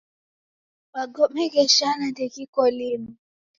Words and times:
Magome 0.93 1.43
gheshana 1.53 2.05
ndeghiko 2.13 2.61
linu. 2.77 3.11